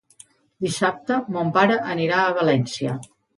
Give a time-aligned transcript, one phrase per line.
[0.65, 2.97] Dissabte mon pare anirà a València.